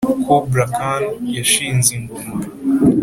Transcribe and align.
kublai 0.27 0.69
khan 0.77 1.03
yashinze 1.35 1.89
ingoma 1.97 2.35